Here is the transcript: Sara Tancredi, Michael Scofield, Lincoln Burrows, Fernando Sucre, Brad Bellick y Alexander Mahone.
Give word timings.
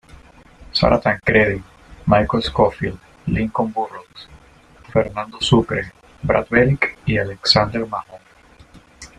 Sara 0.71 0.99
Tancredi, 0.99 1.61
Michael 2.07 2.41
Scofield, 2.41 2.97
Lincoln 3.27 3.71
Burrows, 3.71 4.27
Fernando 4.91 5.37
Sucre, 5.39 5.93
Brad 6.23 6.47
Bellick 6.49 6.97
y 7.05 7.19
Alexander 7.19 7.85
Mahone. 7.85 8.25